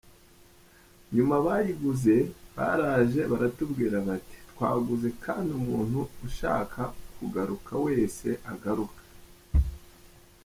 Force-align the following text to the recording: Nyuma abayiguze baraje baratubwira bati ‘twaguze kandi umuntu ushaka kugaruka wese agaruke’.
Nyuma 1.15 1.33
abayiguze 1.41 2.15
baraje 2.55 3.21
baratubwira 3.31 3.97
bati 4.07 4.37
‘twaguze 4.51 5.07
kandi 5.25 5.49
umuntu 5.61 5.99
ushaka 6.27 6.81
kugaruka 7.15 7.73
wese 7.85 8.27
agaruke’. 8.51 9.03